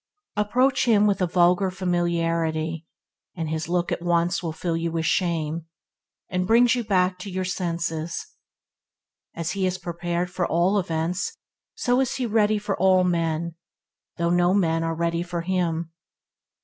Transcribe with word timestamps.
Approach 0.35 0.85
him 0.85 1.05
with 1.05 1.21
a 1.21 1.27
vulgar 1.27 1.69
familiarity, 1.69 2.87
and 3.35 3.51
his 3.51 3.69
look 3.69 3.91
at 3.91 4.01
once 4.01 4.39
fill 4.39 4.75
you 4.75 4.91
with 4.91 5.05
shame, 5.05 5.67
and 6.27 6.47
brings 6.47 6.73
you 6.73 6.83
back 6.83 7.19
to 7.19 7.29
your 7.29 7.45
senses. 7.45 8.25
As 9.35 9.51
he 9.51 9.67
is 9.67 9.77
prepared 9.77 10.31
for 10.31 10.47
all 10.47 10.79
events, 10.79 11.37
so 11.75 11.99
he 11.99 12.23
is 12.25 12.31
ready 12.31 12.57
for 12.57 12.75
all 12.75 13.03
men; 13.03 13.53
though 14.17 14.31
no 14.31 14.55
men 14.55 14.81
are 14.83 14.95
ready 14.95 15.21
for 15.21 15.41
him. 15.41 15.91